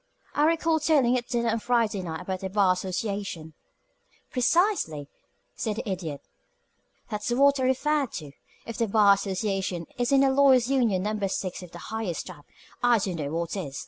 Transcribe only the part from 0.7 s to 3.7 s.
telling at dinner on Friday night about the Bar Association"